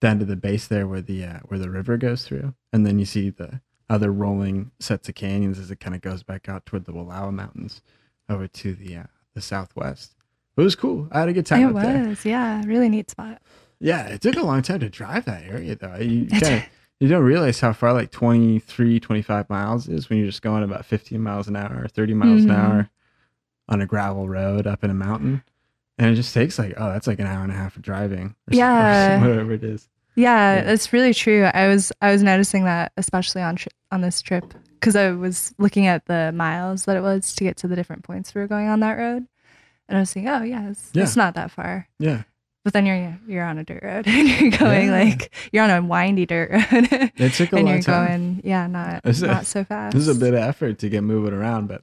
down 0.00 0.18
to 0.18 0.24
the 0.24 0.36
base 0.36 0.66
there, 0.66 0.86
where 0.86 1.00
the 1.00 1.24
uh, 1.24 1.38
where 1.46 1.58
the 1.58 1.70
river 1.70 1.96
goes 1.96 2.24
through, 2.24 2.54
and 2.72 2.86
then 2.86 2.98
you 2.98 3.04
see 3.04 3.30
the 3.30 3.60
other 3.88 4.10
rolling 4.12 4.70
sets 4.80 5.08
of 5.08 5.14
canyons 5.14 5.58
as 5.58 5.70
it 5.70 5.80
kind 5.80 5.94
of 5.94 6.00
goes 6.00 6.22
back 6.22 6.48
out 6.48 6.66
toward 6.66 6.84
the 6.84 6.92
Wallowa 6.92 7.32
Mountains 7.32 7.80
over 8.28 8.46
to 8.48 8.74
the 8.74 8.96
uh, 8.96 9.04
the 9.34 9.40
southwest. 9.40 10.14
It 10.56 10.62
was 10.62 10.74
cool. 10.74 11.08
I 11.12 11.20
had 11.20 11.28
a 11.28 11.32
good 11.32 11.46
time 11.46 11.60
It 11.62 11.76
up 11.76 11.82
there. 11.82 12.08
was, 12.08 12.24
yeah, 12.24 12.62
really 12.64 12.88
neat 12.88 13.10
spot. 13.10 13.42
Yeah, 13.78 14.06
it 14.06 14.22
took 14.22 14.36
a 14.36 14.42
long 14.42 14.62
time 14.62 14.80
to 14.80 14.88
drive 14.88 15.26
that 15.26 15.44
area 15.44 15.76
though. 15.76 15.96
You 15.96 16.26
kind 16.26 16.44
of 16.54 16.62
you 16.98 17.08
don't 17.08 17.22
realize 17.24 17.60
how 17.60 17.74
far 17.74 17.92
like 17.92 18.10
23, 18.10 18.98
25 18.98 19.50
miles 19.50 19.86
is 19.86 20.08
when 20.08 20.18
you're 20.18 20.28
just 20.28 20.40
going 20.40 20.62
about 20.62 20.86
15 20.86 21.20
miles 21.20 21.46
an 21.46 21.56
hour, 21.56 21.86
30 21.88 22.14
miles 22.14 22.44
an 22.44 22.50
Mhm. 22.50 22.54
hour 22.56 22.90
on 23.68 23.82
a 23.82 23.86
gravel 23.86 24.28
road 24.30 24.66
up 24.66 24.82
in 24.82 24.88
a 24.90 24.94
mountain. 24.94 25.42
And 25.98 26.10
it 26.10 26.14
just 26.14 26.34
takes 26.34 26.58
like, 26.58 26.74
oh, 26.76 26.90
that's 26.90 27.06
like 27.06 27.18
an 27.20 27.26
hour 27.26 27.42
and 27.42 27.50
a 27.52 27.54
half 27.54 27.76
of 27.76 27.82
driving. 27.82 28.34
Or 28.50 28.52
so- 28.54 28.58
or 28.58 28.58
Yeah. 28.58 29.20
whatever 29.26 29.52
it 29.52 29.64
is. 29.64 29.88
Yeah, 30.14 30.54
Yeah. 30.56 30.72
it's 30.72 30.92
really 30.92 31.12
true. 31.14 31.44
I 31.44 31.68
was 31.68 31.92
I 32.00 32.10
was 32.12 32.22
noticing 32.22 32.64
that 32.64 32.92
especially 32.96 33.42
on 33.42 33.56
tri- 33.56 33.68
on 33.92 34.00
this 34.00 34.20
trip 34.22 34.54
because 34.80 34.96
I 34.96 35.10
was 35.10 35.54
looking 35.58 35.86
at 35.86 36.06
the 36.06 36.32
miles 36.32 36.84
that 36.86 36.96
it 36.96 37.00
was 37.02 37.34
to 37.34 37.44
get 37.44 37.56
to 37.58 37.68
the 37.68 37.76
different 37.76 38.02
points 38.04 38.34
we 38.34 38.40
were 38.40 38.46
going 38.46 38.68
on 38.68 38.80
that 38.80 38.94
road, 38.98 39.26
and 39.88 39.96
I 39.96 40.00
was 40.00 40.12
thinking, 40.12 40.30
oh 40.32 40.42
yeah, 40.42 40.70
it's, 40.70 40.90
Yeah. 40.94 41.02
it's 41.02 41.16
not 41.16 41.34
that 41.34 41.50
far. 41.50 41.88
Yeah. 41.98 42.22
But 42.64 42.72
then 42.72 42.84
you're 42.86 43.18
you're 43.28 43.44
on 43.44 43.58
a 43.58 43.64
dirt 43.64 43.82
road 43.82 44.06
and 44.08 44.28
you're 44.28 44.50
going 44.58 44.88
Yeah. 44.88 45.02
like 45.04 45.34
you're 45.52 45.64
on 45.64 45.70
a 45.70 45.82
windy 45.82 46.24
dirt 46.26 46.50
road 46.50 46.88
It 47.16 47.32
took 47.34 47.52
a 47.52 47.56
and 47.56 47.64
long 47.66 47.74
you're 47.74 47.82
time. 47.82 48.06
going 48.08 48.40
yeah 48.44 48.66
not 48.66 49.02
is- 49.06 49.22
not 49.22 49.46
so 49.46 49.64
fast. 49.64 49.94
This 49.94 50.08
is 50.08 50.16
a 50.16 50.18
bit 50.20 50.34
of 50.34 50.40
effort 50.40 50.78
to 50.80 50.88
get 50.88 51.02
moving 51.04 51.32
around, 51.34 51.68
but 51.68 51.82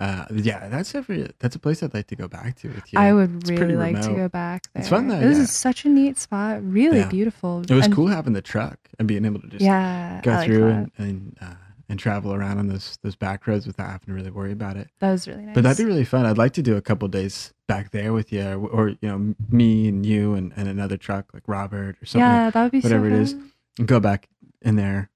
uh, 0.00 0.24
yeah, 0.34 0.68
that's 0.68 0.94
every 0.94 1.30
that's 1.38 1.54
a 1.54 1.58
place 1.58 1.82
I'd 1.82 1.94
like 1.94 2.06
to 2.08 2.16
go 2.16 2.26
back 2.26 2.56
to 2.60 2.68
with 2.68 2.92
you. 2.92 2.98
I 2.98 3.12
would 3.12 3.42
It's 3.42 3.50
really 3.50 3.76
like 3.76 4.00
to 4.00 4.08
go 4.14 4.28
back 4.28 4.64
there. 4.72 4.80
It's 4.80 4.88
fun 4.88 5.08
though, 5.08 5.20
This 5.20 5.36
yeah. 5.36 5.44
is 5.44 5.50
such 5.52 5.84
a 5.84 5.88
neat 5.88 6.18
spot. 6.18 6.60
Really 6.64 6.98
Yeah. 6.98 7.08
beautiful. 7.08 7.60
It 7.62 7.70
was 7.70 7.84
And- 7.86 7.94
cool 7.94 8.08
having 8.08 8.32
the 8.32 8.42
truck 8.42 8.78
and 8.98 9.06
being 9.06 9.24
able 9.24 9.40
to 9.40 9.46
just 9.48 9.62
Yeah, 9.62 10.20
go 10.22 10.32
I 10.32 10.44
through 10.46 10.60
that. 10.60 10.90
and 10.98 11.08
and, 11.08 11.36
uh, 11.40 11.54
and 11.88 11.98
travel 11.98 12.32
around 12.32 12.58
on 12.58 12.68
those 12.68 12.98
those 13.02 13.16
back 13.16 13.46
roads 13.46 13.66
without 13.66 13.90
having 13.90 14.06
to 14.06 14.12
really 14.14 14.30
worry 14.30 14.52
about 14.52 14.76
it. 14.76 14.88
that 15.00 15.10
was 15.10 15.26
really 15.28 15.44
nice. 15.44 15.54
But 15.54 15.64
that'd 15.64 15.78
be 15.84 15.84
really 15.90 16.04
fun. 16.04 16.24
I'd 16.24 16.38
like 16.38 16.52
to 16.54 16.62
do 16.62 16.76
a 16.76 16.80
couple 16.80 17.06
days 17.08 17.52
back 17.66 17.90
there 17.90 18.12
with 18.12 18.32
you, 18.32 18.42
or, 18.42 18.68
or 18.68 18.88
you 18.90 18.96
know, 19.02 19.34
me 19.50 19.88
and 19.88 20.06
you 20.06 20.34
and, 20.34 20.52
and 20.56 20.68
another 20.68 20.96
truck 20.96 21.34
like 21.34 21.42
Robert 21.46 21.96
or 22.00 22.06
something, 22.06 22.20
yeah, 22.26 22.48
that 22.50 22.62
would 22.62 22.72
be 22.72 22.80
whatever 22.80 23.08
so 23.10 23.14
it 23.16 23.20
is. 23.20 23.32
and 23.78 23.86
go 23.88 23.98
back 24.00 24.28
in 24.62 24.76
there, 24.76 25.10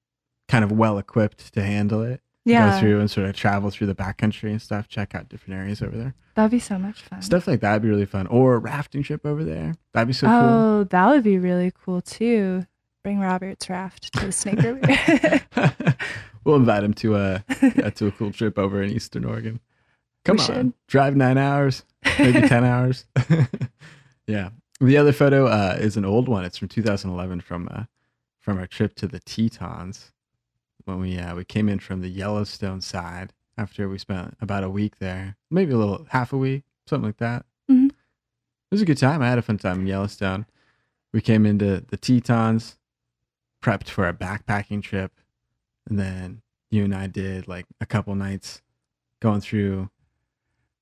kind 0.49 0.65
of 0.65 0.73
well 0.73 0.99
equipped 0.99 1.53
to 1.55 1.63
handle 1.63 2.03
it. 2.03 2.21
Yeah, 2.47 2.75
Go 2.75 2.81
through 2.81 3.01
and 3.01 3.11
sort 3.11 3.27
of 3.27 3.35
travel 3.35 3.71
through 3.71 3.87
the 3.87 3.95
backcountry 3.95 4.51
and 4.51 4.61
stuff. 4.61 4.87
Check 4.89 5.15
out 5.15 5.29
different 5.31 5.59
areas 5.59 5.81
over 5.81 5.97
there. 5.97 6.15
that'd 6.35 6.51
be 6.51 6.59
so 6.59 6.79
much 6.79 7.01
fun. 7.01 7.23
Stuff 7.23 7.47
like 7.47 7.61
that'd 7.61 7.81
be 7.83 7.89
really 7.89 8.05
fun. 8.05 8.27
Or 8.27 8.55
a 8.55 8.59
rafting 8.59 9.03
trip 9.03 9.25
over 9.25 9.43
there. 9.45 9.77
That'd 9.93 10.09
be 10.09 10.13
so 10.13 10.27
cool. 10.27 10.37
oh, 10.37 10.85
that 10.85 11.09
would 11.09 11.23
be 11.25 11.39
really 11.39 11.73
cool 11.85 12.03
too. 12.03 12.67
Bring 13.03 13.21
Robert's 13.21 13.69
raft 13.71 14.13
to 14.15 14.27
the 14.27 14.33
Snake 14.33 14.61
River. 14.63 14.81
we'll 16.45 16.57
invite 16.57 16.85
him 16.85 16.93
to 16.95 17.17
a 17.17 17.45
yeah, 17.63 17.91
to 17.91 18.07
a 18.09 18.13
cool 18.13 18.31
trip 18.39 18.59
over 18.59 18.83
in 18.83 18.91
Eastern 18.91 19.25
Oregon. 19.25 19.61
Come 20.25 20.37
We 20.37 20.43
on, 20.43 20.47
should. 20.47 20.73
drive 20.87 21.17
nine 21.17 21.39
hours, 21.39 21.85
maybe 22.19 22.47
10 22.49 22.65
hours. 22.65 23.05
yeah. 24.27 24.51
The 24.81 24.97
other 24.97 25.13
photo 25.13 25.47
uh, 25.47 25.77
is 25.79 25.97
an 25.97 26.05
old 26.05 26.29
one. 26.29 26.45
It's 26.45 26.59
from 26.59 26.69
2011 26.69 27.41
from 27.43 27.69
uh, 27.73 27.85
from 28.41 28.59
our 28.59 28.67
trip 28.67 28.95
to 28.97 29.07
the 29.07 29.21
Tetons 29.21 30.13
when 30.85 31.01
we 31.01 31.19
uh, 31.19 31.35
we 31.35 31.45
came 31.45 31.69
in 31.69 31.79
from 31.79 32.01
the 32.01 32.09
Yellowstone 32.09 32.81
side 32.81 33.33
after 33.57 33.89
we 33.89 33.99
spent 33.99 34.37
about 34.41 34.65
a 34.65 34.71
week 34.71 34.99
there, 34.99 35.37
maybe 35.51 35.73
a 35.73 35.77
little 35.77 36.07
half 36.11 36.33
a 36.33 36.37
week, 36.39 36.65
something 36.87 37.07
like 37.09 37.19
that. 37.19 37.47
Mhm. 37.71 37.91
It 37.91 37.95
was 38.71 38.83
a 38.83 38.87
good 38.87 38.99
time. 38.99 39.23
I 39.23 39.29
had 39.29 39.39
a 39.39 39.43
fun 39.43 39.59
time 39.59 39.81
in 39.81 39.87
Yellowstone. 39.87 40.47
We 41.13 41.21
came 41.21 41.47
into 41.47 41.85
the 41.87 41.97
Tetons, 41.97 42.77
prepped 43.63 43.89
for 43.89 44.09
a 44.09 44.13
backpacking 44.13 44.83
trip, 44.83 45.13
and 45.89 45.99
then 45.99 46.43
you 46.71 46.83
and 46.85 46.95
I 46.95 47.07
did 47.07 47.47
like 47.47 47.67
a 47.81 47.87
couple 47.87 48.15
nights 48.17 48.61
going 49.21 49.41
through 49.41 49.91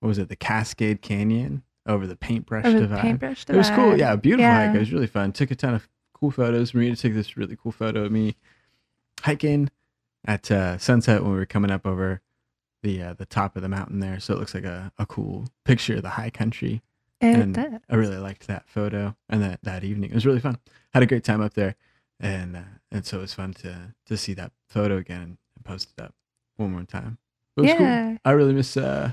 what 0.01 0.09
was 0.09 0.19
it, 0.19 0.29
the 0.29 0.37
Cascade 0.37 1.03
Canyon 1.03 1.63
over 1.87 2.07
the 2.07 2.17
paintbrush 2.17 2.65
Over 2.65 2.81
the 2.81 2.87
divide. 2.87 3.03
paintbrush 3.03 3.45
It 3.49 3.55
was 3.57 3.71
cool. 3.71 3.97
Yeah, 3.99 4.17
beautiful 4.17 4.51
hike. 4.51 4.75
It 4.75 4.79
was 4.79 4.93
really 4.93 5.07
fun. 5.07 5.33
Took 5.33 5.51
a 5.51 5.55
ton 5.55 5.75
of 5.75 5.89
cool 6.15 6.31
photos. 6.31 6.73
Marina 6.75 6.97
took 6.97 7.13
this 7.13 7.37
really 7.37 7.57
cool 7.57 7.71
photo 7.73 8.05
of 8.07 8.13
me 8.13 8.35
hiking 9.21 9.69
at 10.25 10.51
uh, 10.51 10.79
sunset 10.79 11.23
when 11.23 11.33
we 11.33 11.39
were 11.39 11.47
coming 11.47 11.71
up 11.71 11.87
over 11.87 12.21
the 12.83 13.03
uh, 13.03 13.15
the 13.15 13.27
top 13.27 13.57
of 13.57 13.63
the 13.63 13.69
mountain 13.69 14.01
there. 14.01 14.21
So 14.21 14.35
it 14.35 14.41
looks 14.41 14.55
like 14.55 14.65
a, 14.65 14.93
a 14.99 15.07
cool 15.07 15.47
picture 15.65 15.97
of 15.97 16.03
the 16.03 16.11
high 16.11 16.31
country. 16.31 16.83
It 17.21 17.37
and 17.37 17.55
does. 17.55 17.73
I 17.89 17.95
really 17.95 18.17
liked 18.17 18.49
that 18.49 18.69
photo 18.69 19.15
and 19.29 19.43
that, 19.43 19.61
that 19.63 19.85
evening. 19.85 20.11
It 20.11 20.15
was 20.15 20.27
really 20.27 20.41
fun. 20.41 20.59
Had 20.93 21.05
a 21.05 21.07
great 21.07 21.23
time 21.23 21.41
up 21.41 21.55
there, 21.55 21.77
and 22.19 22.57
uh, 22.57 22.61
and 22.91 23.07
so 23.07 23.19
it 23.19 23.23
was 23.23 23.35
fun 23.35 23.55
to 23.55 23.95
to 24.07 24.17
see 24.17 24.35
that 24.35 24.53
photo 24.69 24.97
again 24.97 25.39
and 25.57 25.65
post 25.65 25.93
it 25.97 26.03
up 26.03 26.15
one 26.57 26.73
more 26.73 26.83
time. 26.85 27.19
It 27.57 27.61
was 27.61 27.73
cool. 27.75 27.87
Yeah. 27.87 28.17
I 28.25 28.31
really 28.33 28.55
miss 28.55 28.77
uh, 28.77 29.13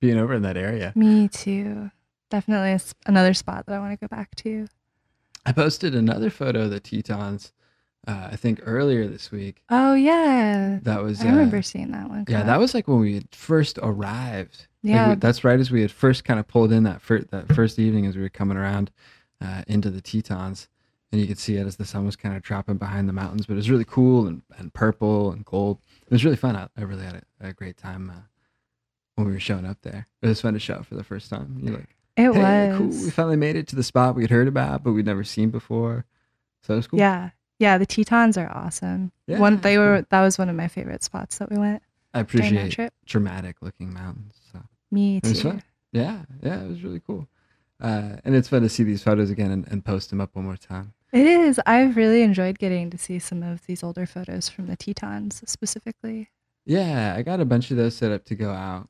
being 0.00 0.18
over 0.18 0.34
in 0.34 0.42
that 0.42 0.56
area. 0.56 0.92
Me 0.94 1.28
too. 1.28 1.90
Definitely 2.30 2.70
a 2.70 2.74
s- 2.74 2.94
another 3.04 3.34
spot 3.34 3.66
that 3.66 3.74
I 3.74 3.78
want 3.78 3.92
to 3.92 4.08
go 4.08 4.08
back 4.08 4.34
to. 4.36 4.66
I 5.44 5.52
posted 5.52 5.94
another 5.94 6.30
photo 6.30 6.62
of 6.62 6.70
the 6.70 6.80
Tetons 6.80 7.52
uh, 8.06 8.28
I 8.32 8.36
think 8.36 8.60
earlier 8.64 9.06
this 9.06 9.30
week. 9.30 9.62
Oh 9.70 9.94
yeah, 9.94 10.78
That 10.82 11.02
was 11.02 11.20
I 11.22 11.26
remember 11.26 11.58
uh, 11.58 11.62
seeing 11.62 11.92
that 11.92 12.08
one. 12.08 12.24
yeah, 12.28 12.38
come 12.38 12.46
that 12.48 12.58
was 12.58 12.74
like 12.74 12.88
when 12.88 13.00
we 13.00 13.14
had 13.14 13.28
first 13.34 13.78
arrived. 13.82 14.66
Like, 14.82 14.94
Yeah. 14.94 15.08
we- 15.10 15.14
that's 15.16 15.44
right 15.44 15.60
as 15.60 15.70
we 15.70 15.82
had 15.82 15.90
first 15.92 16.24
kind 16.24 16.40
of 16.40 16.48
pulled 16.48 16.72
in 16.72 16.82
that 16.84 17.00
first 17.00 17.30
that 17.30 17.52
first 17.54 17.78
evening 17.78 18.06
as 18.06 18.16
we 18.16 18.22
were 18.22 18.28
coming 18.28 18.56
around 18.56 18.90
uh, 19.40 19.62
into 19.68 19.90
the 19.90 20.00
Tetons, 20.00 20.68
and 21.12 21.20
you 21.20 21.26
could 21.26 21.38
see 21.38 21.56
it 21.56 21.66
as 21.66 21.76
the 21.76 21.84
sun 21.84 22.04
was 22.06 22.16
kind 22.16 22.36
of 22.36 22.42
dropping 22.42 22.76
behind 22.78 23.08
the 23.08 23.12
mountains. 23.12 23.46
But 23.46 23.54
it 23.54 23.56
was 23.56 23.70
really 23.70 23.84
cool 23.84 24.26
and, 24.26 24.42
and 24.58 24.72
purple 24.74 25.30
and 25.30 25.44
gold. 25.44 25.78
It 26.06 26.10
was 26.12 26.24
really 26.24 26.36
fun. 26.36 26.56
I, 26.56 26.68
I 26.76 26.82
really 26.82 27.04
had 27.04 27.22
a, 27.40 27.48
a 27.48 27.52
great 27.52 27.76
time 27.76 28.10
uh, 28.10 28.20
when 29.14 29.26
we 29.28 29.32
were 29.32 29.40
showing 29.40 29.66
up 29.66 29.78
there. 29.82 30.06
It 30.22 30.28
was 30.28 30.40
fun 30.40 30.54
to 30.54 30.60
show 30.60 30.74
up 30.74 30.86
for 30.86 30.94
the 30.96 31.04
first 31.04 31.30
time. 31.30 31.60
You're 31.62 31.74
like, 31.76 31.96
It 32.16 32.22
hey, 32.34 32.68
was. 32.72 32.78
cool. 32.78 33.04
We 33.04 33.10
finally 33.10 33.36
made 33.36 33.56
it 33.56 33.68
to 33.68 33.76
the 33.76 33.82
spot 33.84 34.14
we 34.16 34.22
had 34.22 34.30
heard 34.30 34.48
about, 34.48 34.82
but 34.82 34.92
we'd 34.92 35.06
never 35.06 35.22
seen 35.24 35.50
before. 35.50 36.04
So 36.62 36.74
it 36.74 36.76
was 36.78 36.86
cool. 36.86 36.98
Yeah, 37.00 37.30
yeah. 37.62 37.78
The 37.78 37.86
Tetons 37.86 38.36
are 38.36 38.50
awesome. 38.54 39.12
Yeah, 39.26 39.38
one 39.38 39.60
they 39.60 39.78
were 39.78 40.04
that 40.10 40.20
was 40.20 40.36
one 40.36 40.48
of 40.48 40.56
my 40.56 40.68
favorite 40.68 41.02
spots 41.02 41.38
that 41.38 41.50
we 41.50 41.56
went 41.56 41.82
I 42.14 42.20
appreciate 42.20 42.72
trip. 42.72 42.92
dramatic 43.06 43.56
looking 43.62 43.92
mountains. 43.92 44.34
So. 44.52 44.60
Me 44.90 45.20
too. 45.20 45.60
Yeah, 45.92 46.22
yeah, 46.42 46.62
it 46.62 46.68
was 46.68 46.82
really 46.82 47.00
cool. 47.06 47.28
Uh, 47.80 48.16
and 48.24 48.34
it's 48.34 48.48
fun 48.48 48.62
to 48.62 48.68
see 48.68 48.82
these 48.82 49.02
photos 49.02 49.30
again 49.30 49.50
and, 49.50 49.66
and 49.68 49.84
post 49.84 50.10
them 50.10 50.20
up 50.20 50.34
one 50.34 50.44
more 50.44 50.56
time. 50.56 50.92
It 51.12 51.26
is. 51.26 51.60
I've 51.66 51.96
really 51.96 52.22
enjoyed 52.22 52.58
getting 52.58 52.88
to 52.90 52.98
see 52.98 53.18
some 53.18 53.42
of 53.42 53.66
these 53.66 53.82
older 53.82 54.06
photos 54.06 54.48
from 54.48 54.66
the 54.66 54.76
Tetons 54.76 55.42
specifically. 55.46 56.30
Yeah, 56.64 57.14
I 57.16 57.22
got 57.22 57.40
a 57.40 57.44
bunch 57.44 57.70
of 57.70 57.76
those 57.76 57.96
set 57.96 58.12
up 58.12 58.24
to 58.26 58.34
go 58.34 58.50
out. 58.50 58.88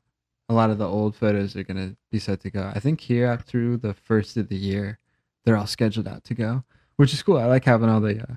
A 0.49 0.53
lot 0.53 0.69
of 0.69 0.77
the 0.77 0.87
old 0.87 1.15
photos 1.15 1.55
are 1.55 1.63
going 1.63 1.77
to 1.77 1.97
be 2.11 2.19
set 2.19 2.41
to 2.41 2.49
go. 2.49 2.71
I 2.73 2.79
think 2.79 3.01
here 3.01 3.27
up 3.27 3.43
through 3.43 3.77
the 3.77 3.93
first 3.93 4.37
of 4.37 4.49
the 4.49 4.55
year, 4.55 4.99
they're 5.43 5.57
all 5.57 5.67
scheduled 5.67 6.07
out 6.07 6.23
to 6.25 6.33
go, 6.33 6.63
which 6.97 7.13
is 7.13 7.23
cool. 7.23 7.37
I 7.37 7.45
like 7.45 7.65
having 7.65 7.89
all 7.89 8.01
the 8.01 8.21
uh, 8.21 8.35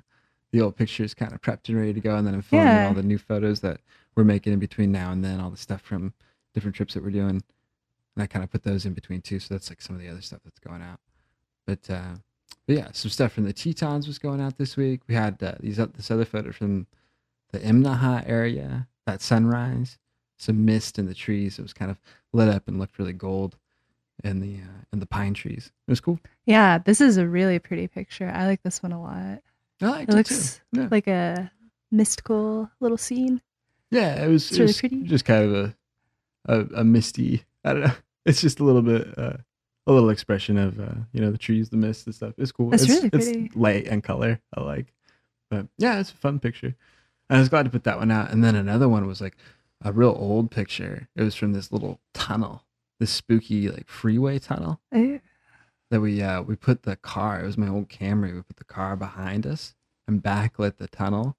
the 0.51 0.61
old 0.61 0.75
pictures 0.75 1.13
kind 1.13 1.33
of 1.33 1.41
prepped 1.41 1.69
and 1.69 1.77
ready 1.77 1.93
to 1.93 1.99
go, 1.99 2.15
and 2.15 2.25
then 2.25 2.33
informing 2.35 2.67
Yeah. 2.67 2.87
all 2.87 2.93
the 2.93 3.03
new 3.03 3.17
photos 3.17 3.59
that 3.61 3.81
we're 4.15 4.23
making 4.23 4.53
in 4.53 4.59
between 4.59 4.91
now 4.91 5.11
and 5.11 5.23
then, 5.23 5.39
all 5.39 5.49
the 5.49 5.57
stuff 5.57 5.81
from 5.81 6.13
different 6.53 6.75
trips 6.75 6.93
that 6.93 7.03
we're 7.03 7.11
doing. 7.11 7.41
And 8.15 8.23
I 8.23 8.27
kind 8.27 8.43
of 8.43 8.49
put 8.49 8.63
those 8.63 8.85
in 8.85 8.93
between 8.93 9.21
too. 9.21 9.39
So 9.39 9.53
that's 9.53 9.69
like 9.69 9.81
some 9.81 9.95
of 9.95 10.01
the 10.01 10.09
other 10.09 10.21
stuff 10.21 10.39
that's 10.43 10.59
going 10.59 10.81
out. 10.81 10.99
But, 11.65 11.89
uh, 11.89 12.15
but 12.65 12.75
yeah, 12.77 12.87
some 12.93 13.11
stuff 13.11 13.33
from 13.33 13.43
the 13.43 13.53
Tetons 13.53 14.07
was 14.07 14.17
going 14.17 14.41
out 14.41 14.57
this 14.57 14.75
week. 14.77 15.01
We 15.07 15.15
had 15.15 15.41
uh, 15.43 15.55
these 15.59 15.77
this 15.77 16.09
other 16.09 16.25
photo 16.25 16.51
from 16.51 16.87
the 17.51 17.59
Imnaha 17.59 18.23
area, 18.27 18.87
that 19.05 19.21
sunrise, 19.21 19.97
some 20.37 20.65
mist 20.65 20.97
in 20.97 21.05
the 21.05 21.13
trees. 21.13 21.59
It 21.59 21.61
was 21.61 21.73
kind 21.73 21.91
of 21.91 21.99
lit 22.33 22.49
up 22.49 22.67
and 22.67 22.79
looked 22.79 22.97
really 22.99 23.13
gold 23.13 23.57
in 24.23 24.39
the 24.39 24.55
uh, 24.55 24.83
in 24.91 24.99
the 24.99 25.05
pine 25.05 25.33
trees. 25.33 25.71
It 25.87 25.91
was 25.91 25.99
cool. 26.01 26.19
Yeah, 26.45 26.77
this 26.79 26.99
is 27.01 27.17
a 27.17 27.27
really 27.27 27.59
pretty 27.59 27.87
picture. 27.87 28.31
I 28.33 28.47
like 28.47 28.63
this 28.63 28.81
one 28.81 28.91
a 28.93 29.01
lot. 29.01 29.41
I 29.81 29.85
liked 29.87 30.11
It 30.11 30.15
looks. 30.15 30.61
Yeah. 30.71 30.87
like 30.91 31.07
a 31.07 31.51
mystical 31.91 32.69
little 32.79 32.97
scene. 32.97 33.41
yeah, 33.91 34.23
it 34.23 34.27
was, 34.27 34.43
it's 34.49 34.53
it 34.53 34.59
really 34.59 34.67
was 34.67 34.79
pretty. 34.79 35.03
just 35.03 35.25
kind 35.25 35.43
of 35.45 35.53
a, 35.55 35.75
a 36.47 36.81
a 36.81 36.83
misty. 36.83 37.43
I 37.63 37.73
don't 37.73 37.83
know. 37.83 37.91
It's 38.25 38.41
just 38.41 38.59
a 38.59 38.63
little 38.65 38.81
bit 38.81 39.17
uh, 39.17 39.37
a 39.87 39.91
little 39.93 40.09
expression 40.09 40.57
of 40.57 40.77
uh, 40.81 40.95
you 41.13 41.21
know 41.21 41.31
the 41.31 41.37
trees, 41.37 41.69
the 41.69 41.77
mist, 41.77 42.05
and 42.07 42.13
stuff. 42.13 42.33
It's 42.37 42.51
cool. 42.51 42.73
It's 42.73 42.83
it's 42.83 42.91
really 42.91 43.09
it's 43.13 43.25
pretty. 43.29 43.51
light 43.55 43.87
and 43.87 44.03
color. 44.03 44.41
I 44.53 44.59
like. 44.61 44.93
But 45.49 45.67
yeah, 45.77 46.01
it's 46.01 46.11
a 46.11 46.15
fun 46.15 46.39
picture. 46.41 46.75
I 47.29 47.39
was 47.39 47.47
glad 47.47 47.63
to 47.63 47.69
put 47.71 47.85
that 47.85 47.97
one 47.99 48.11
out. 48.11 48.31
And 48.31 48.43
then 48.43 48.55
another 48.55 48.89
one 48.89 49.07
was 49.07 49.21
like 49.21 49.37
a 49.81 49.93
real 49.93 50.13
old 50.19 50.51
picture. 50.51 51.07
It 51.15 51.23
was 51.23 51.35
from 51.35 51.53
this 51.53 51.71
little 51.71 52.01
tunnel, 52.13 52.65
this 52.99 53.11
spooky 53.11 53.69
like 53.69 53.87
freeway 53.87 54.39
tunnel 54.39 54.81
Eh, 54.93 55.19
that 55.89 56.01
we 56.01 56.21
uh 56.21 56.41
we 56.41 56.55
put 56.55 56.83
the 56.83 56.95
car. 56.95 57.41
It 57.41 57.45
was 57.45 57.57
my 57.57 57.67
old 57.67 57.89
Camry. 57.89 58.35
We 58.35 58.41
put 58.41 58.57
the 58.57 58.63
car 58.63 58.95
behind 58.95 59.45
us 59.45 59.75
and 60.07 60.21
backlit 60.23 60.77
the 60.77 60.87
tunnel, 60.87 61.37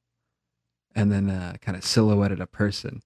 and 0.95 1.11
then 1.13 1.31
uh, 1.31 1.55
kind 1.61 1.77
of 1.77 1.85
silhouetted 1.85 2.41
a 2.41 2.47
person 2.47 3.03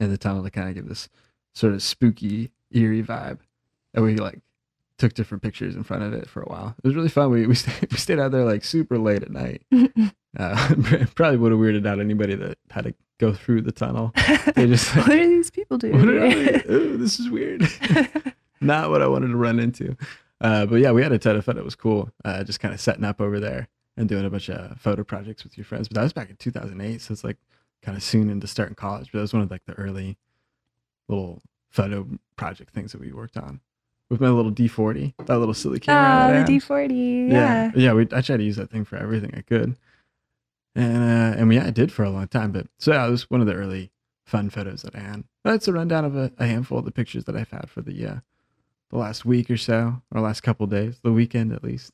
in 0.00 0.10
the 0.10 0.18
tunnel 0.18 0.42
to 0.42 0.50
kind 0.50 0.68
of 0.68 0.74
give 0.74 0.88
this 0.88 1.08
sort 1.54 1.72
of 1.72 1.82
spooky, 1.82 2.50
eerie 2.72 3.02
vibe. 3.02 3.38
And 3.92 4.04
we 4.04 4.16
like 4.16 4.40
took 4.98 5.14
different 5.14 5.42
pictures 5.42 5.76
in 5.76 5.82
front 5.82 6.02
of 6.02 6.12
it 6.12 6.28
for 6.28 6.42
a 6.42 6.46
while. 6.46 6.74
It 6.82 6.86
was 6.86 6.96
really 6.96 7.08
fun. 7.08 7.30
We 7.30 7.46
we 7.46 7.54
stayed, 7.54 7.90
we 7.90 7.96
stayed 7.98 8.18
out 8.18 8.32
there 8.32 8.44
like 8.44 8.64
super 8.64 8.98
late 8.98 9.22
at 9.22 9.30
night. 9.30 9.62
Uh, 10.36 10.74
probably 11.14 11.36
would 11.36 11.52
have 11.52 11.60
weirded 11.60 11.86
out 11.86 12.00
anybody 12.00 12.34
that 12.34 12.58
had 12.68 12.82
to 12.82 12.92
go 13.18 13.32
through 13.32 13.62
the 13.62 13.70
tunnel. 13.70 14.12
They 14.56 14.66
just 14.66 14.96
like, 14.96 15.06
what 15.06 15.16
are 15.16 15.28
these 15.28 15.48
people 15.48 15.78
doing? 15.78 15.96
what 15.96 16.08
are 16.08 16.28
they? 16.28 16.58
This 16.96 17.20
is 17.20 17.30
weird. 17.30 17.62
Not 18.60 18.90
what 18.90 19.00
I 19.00 19.06
wanted 19.06 19.28
to 19.28 19.36
run 19.36 19.60
into. 19.60 19.96
Uh, 20.44 20.66
but 20.66 20.76
yeah, 20.76 20.92
we 20.92 21.02
had 21.02 21.10
a 21.12 21.18
ton 21.18 21.36
of 21.36 21.44
fun. 21.44 21.56
It 21.58 21.64
was 21.64 21.74
cool. 21.74 22.10
Uh, 22.24 22.44
just 22.44 22.60
kind 22.60 22.74
of 22.74 22.80
setting 22.80 23.04
up 23.04 23.20
over 23.20 23.40
there 23.40 23.66
and 23.96 24.08
doing 24.08 24.24
a 24.24 24.30
bunch 24.30 24.50
of 24.50 24.78
photo 24.80 25.02
projects 25.02 25.42
with 25.42 25.56
your 25.56 25.64
friends. 25.64 25.88
But 25.88 25.94
that 25.96 26.02
was 26.02 26.12
back 26.12 26.28
in 26.30 26.36
2008, 26.36 27.00
so 27.00 27.12
it's 27.12 27.24
like 27.24 27.38
kind 27.82 27.96
of 27.96 28.02
soon 28.02 28.28
into 28.28 28.46
starting 28.46 28.74
college. 28.74 29.10
But 29.10 29.18
that 29.18 29.22
was 29.22 29.32
one 29.32 29.42
of 29.42 29.50
like 29.50 29.64
the 29.66 29.72
early 29.74 30.18
little 31.08 31.42
photo 31.70 32.06
project 32.36 32.74
things 32.74 32.92
that 32.92 33.00
we 33.00 33.12
worked 33.12 33.36
on 33.36 33.60
with 34.10 34.20
my 34.20 34.28
little 34.28 34.52
D40, 34.52 35.14
that 35.26 35.38
little 35.38 35.54
silly 35.54 35.80
camera. 35.80 36.40
Ah, 36.42 36.44
the. 36.44 36.52
D40. 36.58 37.30
Yeah, 37.30 37.64
Yeah. 37.64 37.72
yeah. 37.74 37.92
We 37.94 38.02
I 38.12 38.20
tried 38.20 38.36
to 38.38 38.44
use 38.44 38.56
that 38.56 38.70
thing 38.70 38.84
for 38.84 38.96
everything 38.96 39.32
I 39.34 39.40
could, 39.40 39.76
and 40.74 40.96
uh, 40.96 41.40
and 41.40 41.52
yeah, 41.52 41.66
I 41.66 41.70
did 41.70 41.90
for 41.92 42.04
a 42.04 42.10
long 42.10 42.28
time. 42.28 42.52
But 42.52 42.66
so 42.78 42.92
yeah, 42.92 43.06
it 43.06 43.10
was 43.10 43.30
one 43.30 43.40
of 43.40 43.46
the 43.46 43.54
early 43.54 43.90
fun 44.26 44.50
photos 44.50 44.82
that 44.82 44.94
I 44.94 45.00
had. 45.00 45.24
That's 45.44 45.68
a 45.68 45.72
rundown 45.72 46.04
of 46.04 46.16
a, 46.16 46.32
a 46.38 46.46
handful 46.46 46.78
of 46.78 46.84
the 46.84 46.90
pictures 46.90 47.24
that 47.24 47.36
I've 47.36 47.50
had 47.50 47.70
for 47.70 47.80
the 47.82 48.06
uh, 48.06 48.16
the 48.90 48.98
last 48.98 49.24
week 49.24 49.50
or 49.50 49.56
so, 49.56 50.02
or 50.12 50.20
last 50.20 50.42
couple 50.42 50.66
days, 50.66 51.00
the 51.02 51.12
weekend 51.12 51.52
at 51.52 51.64
least. 51.64 51.92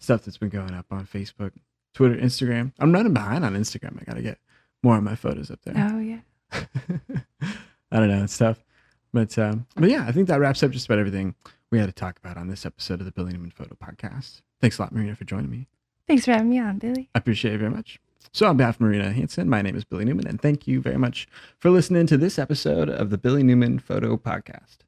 Stuff 0.00 0.24
that's 0.24 0.38
been 0.38 0.50
going 0.50 0.74
up 0.74 0.86
on 0.90 1.06
Facebook, 1.06 1.52
Twitter, 1.94 2.16
Instagram. 2.16 2.72
I'm 2.78 2.92
running 2.92 3.14
behind 3.14 3.44
on 3.44 3.54
Instagram. 3.54 4.00
I 4.00 4.04
gotta 4.04 4.22
get 4.22 4.38
more 4.82 4.96
of 4.98 5.02
my 5.02 5.14
photos 5.14 5.50
up 5.50 5.60
there. 5.64 5.74
Oh 5.76 5.98
yeah. 5.98 6.20
I 7.90 7.98
don't 7.98 8.08
know. 8.08 8.24
It's 8.24 8.36
tough. 8.36 8.62
But 9.12 9.38
um, 9.38 9.66
but 9.76 9.90
yeah, 9.90 10.04
I 10.06 10.12
think 10.12 10.28
that 10.28 10.40
wraps 10.40 10.62
up 10.62 10.72
just 10.72 10.86
about 10.86 10.98
everything 10.98 11.34
we 11.70 11.78
had 11.78 11.86
to 11.86 11.92
talk 11.92 12.18
about 12.18 12.36
on 12.36 12.48
this 12.48 12.66
episode 12.66 13.00
of 13.00 13.06
the 13.06 13.12
Billy 13.12 13.32
Newman 13.32 13.50
Photo 13.50 13.76
Podcast. 13.76 14.42
Thanks 14.60 14.78
a 14.78 14.82
lot, 14.82 14.92
Marina, 14.92 15.14
for 15.14 15.24
joining 15.24 15.50
me. 15.50 15.68
Thanks 16.06 16.24
for 16.24 16.32
having 16.32 16.50
me 16.50 16.58
on, 16.58 16.78
Billy. 16.78 17.08
I 17.14 17.18
appreciate 17.18 17.54
it 17.54 17.58
very 17.58 17.70
much. 17.70 17.98
So, 18.32 18.46
on 18.48 18.56
behalf 18.56 18.76
of 18.76 18.80
Marina 18.80 19.12
Hanson, 19.12 19.48
my 19.48 19.62
name 19.62 19.76
is 19.76 19.84
Billy 19.84 20.04
Newman, 20.04 20.26
and 20.26 20.40
thank 20.40 20.66
you 20.66 20.80
very 20.80 20.98
much 20.98 21.28
for 21.58 21.70
listening 21.70 22.06
to 22.08 22.16
this 22.16 22.38
episode 22.38 22.90
of 22.90 23.10
the 23.10 23.18
Billy 23.18 23.42
Newman 23.42 23.78
Photo 23.78 24.16
Podcast. 24.16 24.78